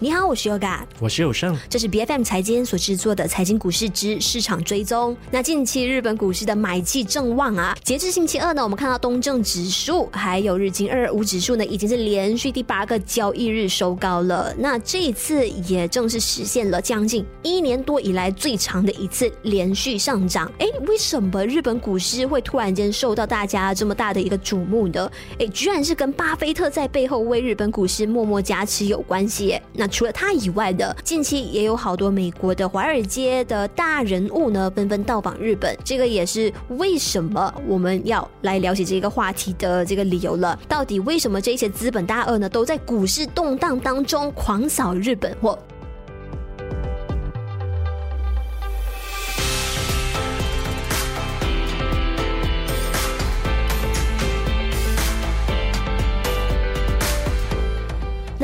[0.00, 5.16] 你好，我是 Yoga，我是有胜，这是 B F M 财经所制作的财经股市之市场追踪。
[5.28, 14.54] 那近期日本股市的买气正旺啊，截至星期二呢，我们看到东证指数还有日经二二五指数呢，已经是连续第八个交易日收高了。
[14.56, 20.48] 那这一次也正是实现了将近一年多以来最长的一次连续上涨。
[20.60, 25.10] 哎，为什么日本股市会突然间受到大家这么大的一个瞩目呢？
[25.40, 29.60] 哎，居然是跟巴菲特在背后为日本股市默默加持有关系。
[29.72, 35.76] 那除了他以外的，近期也有好多美国的华尔街的大人物呢，纷纷到访日本。
[35.84, 40.58] 这个也是为什么我们要来了解这个话题的这个理由了。
[40.68, 45.58] 到底为什么这些资本大鳄呢，都在股市动荡当中狂扫日本货？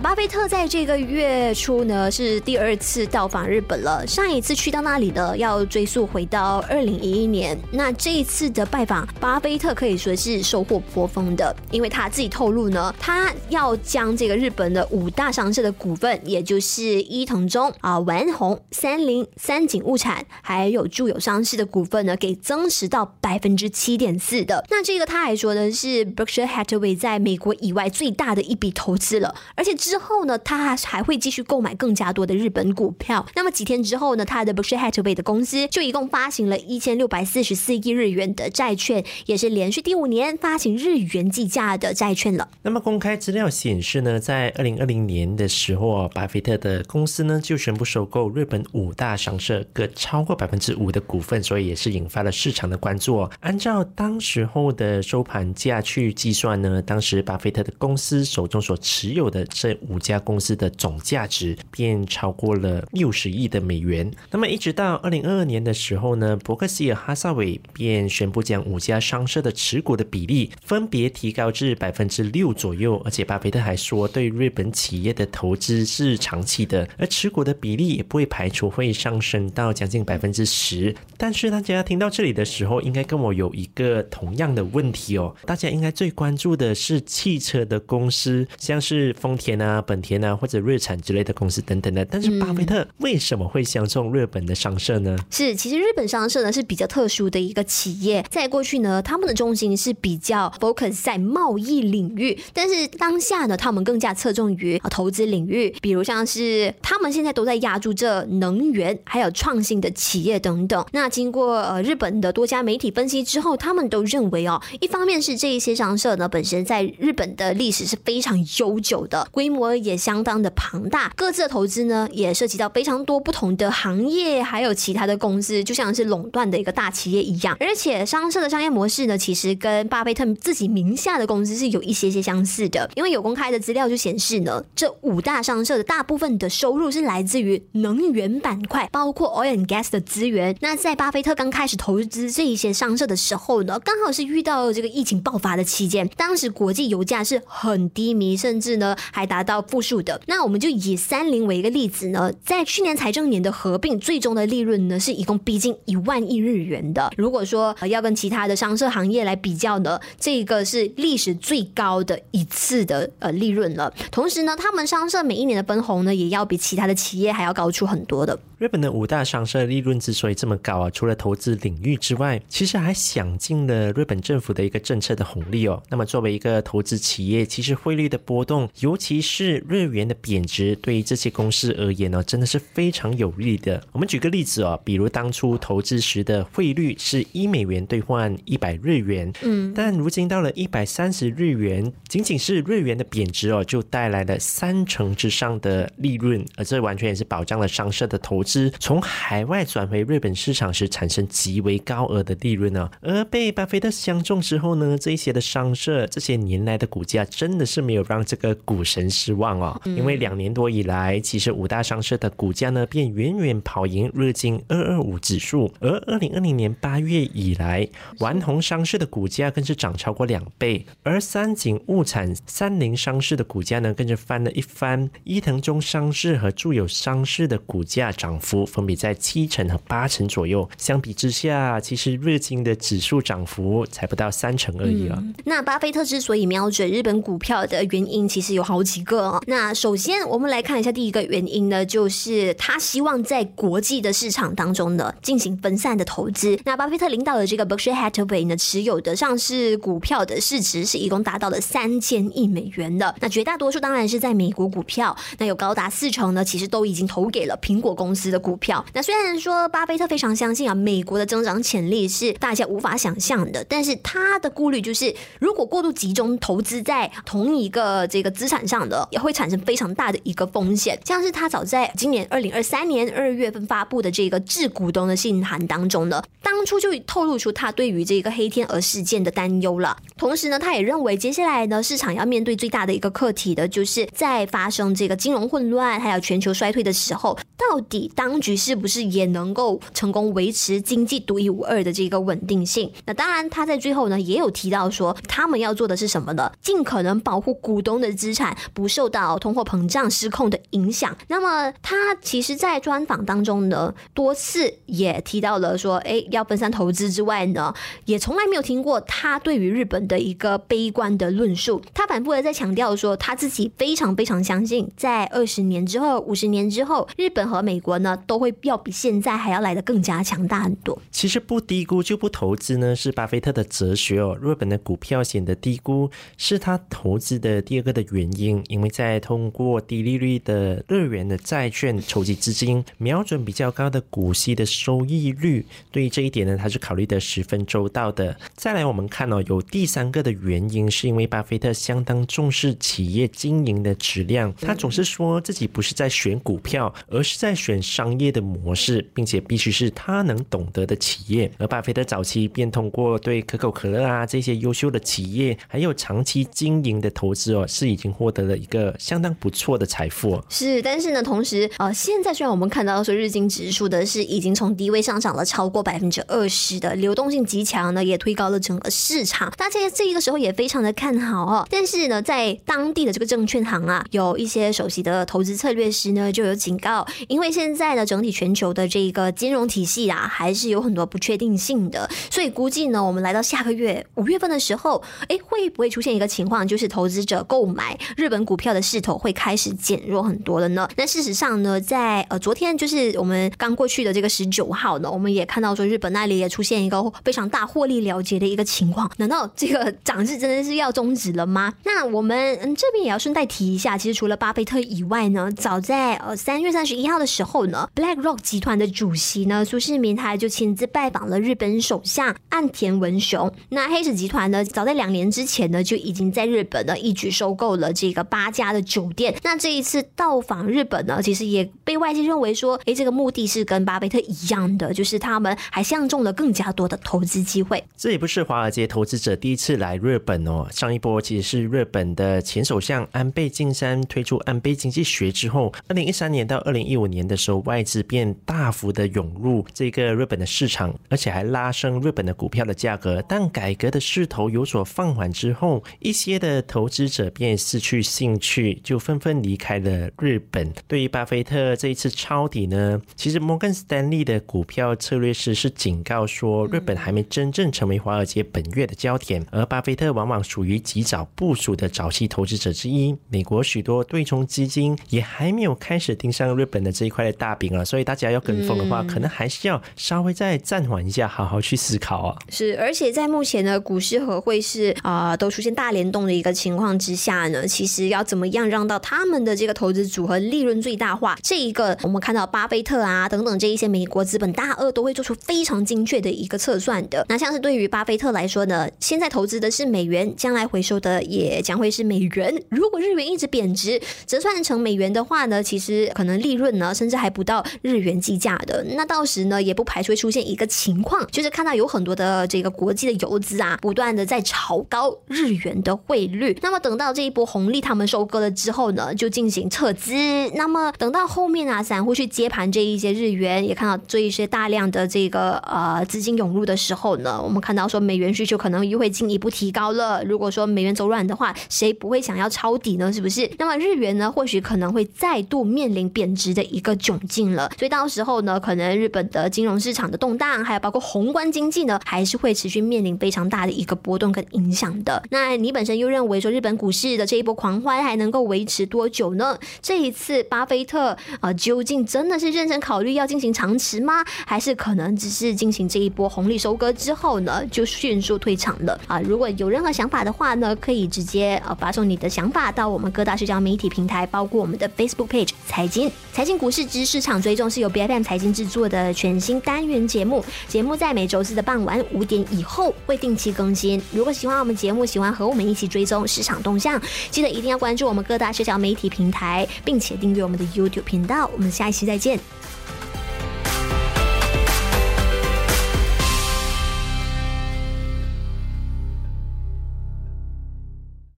[0.00, 4.06] 巴菲特在这个月初呢是第二次到访日本了。
[4.06, 7.58] 上一次去到那里呢，要追溯回到二零一一年。
[7.72, 24.62] 那这一次的拜访，巴菲特可以说是收获颇丰的，因为他自己透露呢，他要将这个日本的五大商社的股份，也就是伊藤忠啊、丸红、三菱、三井物产，还有住友商事的股份呢，给增持到百分之七点四的。
[24.68, 29.74] 那这个他还说呢，是 Berkshire Hathaway 在美国以外最大的一笔投资了，而且。
[29.86, 33.24] 之后呢，他还还会继续购买更加多的日本股票。
[33.36, 42.48] 那么几天之后呢，他的 Berkshire Hathaway 的公司就一共发行了一千六百四十四亿日元的债券，也是连续第五年发行日元计价的债券了。
[42.62, 53.20] 那么公开资料显示呢，在二零二零年的时候，巴菲特的公司呢就宣布收购日本五大商社各超过百分之五的股份，所以也是引发了市场的关注。
[53.38, 59.46] 按照当时候的收盘价去计算呢，当时巴菲特的公司手中所持有的。
[59.48, 64.08] 这五家公司的总价值便超过了六十亿的美元。
[64.30, 73.00] 那么一直到二零二二年的时候呢，伯克希尔哈萨韦便宣布将五家商社的持股的比例分别提高至百分之六左右。
[73.04, 80.94] 而且巴菲特还说，对日本企业的投资是长期的，而持股的比例也不会排除会上升到将近百分之十。
[81.16, 85.34] 但是大家听到这里的时候，应该跟我有一个同样的问题哦。
[85.44, 89.56] 大家应该最关注的是汽车的公司，像是丰田。
[89.56, 89.56] 啊，
[89.86, 95.16] 本田啊，或者日产之类的公司等等的，但是巴菲特为什么会相中日本的商社呢？
[95.30, 110.84] 是，其实日本商社呢是比较特殊的一个企业，在过去呢，他们的重心是比较 focus 在贸易领域，但是当下呢，他们更加侧重于投资领域，比如像是他们现在都在压住这能源还有创新的企业等等。
[110.92, 119.26] 那经过呃日本的多家媒体分析之后，他们都认为哦，一方面是这一些商社呢本身在日本的历史是非常悠久的。
[119.30, 127.56] 规规模也相当的庞大，各自的投资呢也涉及到非常多不同的行业，还有其他的公司，就像是垄断的一个大企业一样。
[127.60, 132.90] 而且商社的商业模式呢，其实跟巴菲特自己名下的公司是有一些些相似的。
[132.96, 140.56] 因为有公开的资料就显示呢，这五大商社的大部分的收入是来自于能源板块，包括 oil and gas 的资源。
[140.60, 149.35] 那在巴菲特刚开始投资这一些商社的时候呢，刚好是遇到这个疫情爆发的期间，当时国际油价是很低迷，甚至呢还达。
[149.36, 157.12] 达到负数的，那我们就以三菱为一个例子呢，在去年财政年的合并，最终的利润呢是一共逼近一万亿日元的。
[157.18, 163.92] 如果说要跟其他的商社行业来比较呢，这个是历史最高的一次的呃利润了。
[164.10, 168.38] 同时呢，他们商社每一年的分红呢，也要比其他的企业还要高出很多的。
[168.58, 175.82] 日本的五大商社利润之所以这么高啊，除了投资领域之外，其实还享尽了日本政府的一个政策的红利哦。
[175.90, 183.82] 那么作为一个投资企业，其实汇率的波动，尤其是日元的贬值，对于这些公司而言呢，真的是非常有利的。
[183.92, 198.36] 我们举个例子哦，比如当初投资时的汇率是一美元兑换一百日元，嗯，但如今到了一百三十日元，仅仅是日元的贬值哦，就带来了三成之上的利润，而这完全也是保障了商社的投。
[198.46, 217.88] 资从海外转回日本市场时产生极为高额的利润呢，而被巴菲特相中之后呢，这一些的商社这些年来的股价真的是没有让这个股神失望哦，因为两年多以来，其实五大商社的股价呢便远远跑赢日经二二五指数，而二零二零年八月以来，
[218.20, 228.36] 丸红商社的股价更是涨超过两倍，而三井物产、三菱商事的股价呢更是翻了一番，伊藤忠商事和住友商事的股价涨。
[228.38, 235.20] 幅分别在七成和八成左右，相比之下，其实日经的指数涨幅才不到三成而已啊。
[235.44, 239.40] 那巴菲特之所以瞄准日本股票的原因，其实有好几个。
[239.46, 246.58] 那首先我们来看一下第一个原因呢，就是他希望在国际的市场当中呢进行分散的投资。
[246.64, 253.14] 那巴菲特领导的这个 Berkshire Hathaway 呢持有的上市股票的市值是一共达到了三千亿美元的。
[253.20, 258.84] 那绝大多数当然是在美国股票，那有高达四成呢，其实都已经投给了苹果公司的股票。
[258.92, 270.98] 那虽然说巴菲特非常相信啊，美国的增长潜力是大家无法想象的，但是他的顾虑就是，如果过度集中投资在同一个这个资产上的，也会产生非常大的一个风险。
[271.04, 279.96] 像是他早在今年二零二三年二月份发布的这个致股东的信函当中呢，当初就透露出他对于这个黑天鹅事件的担忧了。
[280.16, 292.92] 同时呢，他也认为接下来呢，市场要面对最大的一个课题的，就是在发生这个金融混乱还有全球衰退的时候，到底当局是不是也能够成功维持经济独一无二的这个稳定性？
[293.04, 296.50] 那当然，他在最后呢，也有提到说，他们要做的是什么呢？
[296.62, 301.16] 尽可能保护股东的资产不受到通货膨胀失控的影响。
[301.28, 307.74] 那么，他其实，在专访当中呢，多次也提到了说，哎，要分散投资之外呢，
[308.04, 311.80] 也从来没有听过他对于日本的一个悲观的论述。
[311.94, 320.98] 他反复的在强调说，他自己非常非常相信，在二十年之后、五十年之后，日本和美国呢，都会要比现在还要来的更加强大很多。
[321.10, 324.36] 其实不低估就不投资呢，是巴菲特的哲学哦。
[324.40, 328.62] 日本的股票显得低估，是他投资的第二个的原因。
[328.76, 338.36] 因为在通过低利率的日元的债券筹集资金，瞄准比较高的股息的收益率，对于这一点呢，他是考虑的十分周到的。
[338.54, 344.52] 再来，我们看哦，有第三个的原因，是因为巴菲特相当重视企业经营的质量。
[344.60, 351.50] 他总是说自己不是在选股票，而是在选商业的模式，并且必须是他能懂得的企业。
[351.56, 360.42] 而巴菲特早期便通过对可口可乐啊这些优秀的企业，还有长期经营的投资哦，是已经获得了一个相当不错的财富。
[360.48, 371.66] 是，但是呢，同时呃，现在虽然我们看到说日经指数的是已经从低位上涨了超过百分之二十的流动性极强呢，也推高了整个市场，大家这一个时候也非常的看好哦。
[371.70, 390.88] 但是呢，在当地的这个证券行啊，有一些首席的投资策略师呢，就有警告，因为现在呢，整体全球的这个金融体系啊，还是有很多不确定性的，所以估计呢，我们来到下个月五月份的时候，哎，会不会出现一个情况，就是投资者购买日本股票的势头会开始减弱很多了呢？
[390.96, 401.74] 那事实上呢，在呃昨天就是我们刚过去的这个十九号呢，我们也看到说日本那里也出现一个非常大获利了结的一个情况，难道这个涨势真的是要终止了吗？
[401.84, 413.52] 那我们嗯这边也要顺带提一下，其实除了巴菲特以外呢，早在呃三月三十一号的时候呢，BlackRock 集团的主席呢苏世民他就亲自拜访了日本首相岸田文雄。
[413.70, 419.34] 那黑石集团呢，早在两年之前呢就已经在日本呢一举收购了这个八家的酒店。
[419.42, 427.82] 那这一次到访日本呢，其实也被外界认为说，哎，这个目的是跟巴菲特一样的，就是他们还相中了更加多的投资机会。
[427.96, 443.24] 这也不是华尔街投资者第一次来日本哦，上一波其实是日本的前首相安倍晋三推出安倍经济学之后，二零一三年到二零一五年的时候，外资便大幅的涌入这个日本的市场，而且还拉升日本的股票的价格。
[443.26, 450.72] 但改革的势头有所放缓之后，一些的投资者便失去兴趣，就纷纷离开了日本。
[450.88, 463.16] 对于巴菲特这一次抄底呢，其实摩根斯丹利的股票策略师是警告说，日本还没真正成为华尔街本月的焦点，而巴菲特往往属于及早部署的早期投资者之一。
[463.28, 472.36] 美国许多对冲基金也还没有开始盯上日本的这一块的大饼啊，所以大家要跟风的话，可能还是要稍微再暂缓一下，好好去思考啊。
[472.48, 487.26] 是，而且在目前的股市和汇市啊都出现大联动的一个情况之下呢，其实要要怎么样让到他们的这个投资组合利润最大化，这一个我们看到巴菲特啊等等这一些美国资本大鳄都会做出非常精确的一个测算的。
[487.28, 492.62] 那像是对于巴菲特来说呢，现在投资的是美元，将来回收的也将会是美元。
[492.70, 498.82] 如果日元一直贬值，折算成美元的话呢，其实可能利润呢甚至还不到日元计价的。
[498.96, 506.56] 那到时呢，也不排除会出现一个情况，就是看到有很多的这个国际的游资啊，不断的在炒高日元的汇率。
[506.62, 510.14] 那么等到这一波红利他们收割了之后呢，就进行撤资。
[510.54, 520.22] 那么等到后面啊，散户去接盘这一些日元，也看到这一些大量的这个呃资金涌入的时候呢，我们看到说美元需求可能又会进一步提高了。
[520.24, 523.12] 如果说美元走软的话，谁不会想要抄底呢？
[523.12, 523.50] 是不是？
[523.58, 527.70] 那么日元呢，或许可能会再度面临贬值的一个窘境了。
[527.78, 535.22] 所以到时候呢，可能日本的金融市场的动荡，还有包括宏观经济呢，还是会持续面临非常大的一个波动跟影响的。
[535.30, 537.95] 那你本身又认为说日本股市的这一波狂欢？
[538.02, 539.58] 还还能够维持多久呢？
[539.82, 544.24] 这一次巴菲特啊，究竟真的是认真考虑要进行长持吗？
[544.46, 549.20] 还是可能只是进行这一波红利收割之后呢，就迅速退场了啊？
[549.20, 564.00] 如果有任何想法的话呢，可以直接呃发送你的想法到我们各大社交媒体平台，包括我们的 Facebook page 财经财经股市之市场追踪是由 B F M 财经制作的全新单元节目，节目在每周四的傍晚五点以后会定期更新。
[564.12, 567.00] 如果喜欢我们节目，喜欢和我们一起追踪市场动向，
[567.30, 571.48] 记得一定要关关注我们各大社交媒体平台，并且订阅我们的 YouTube 频道。
[571.52, 572.36] 我们下一期再见。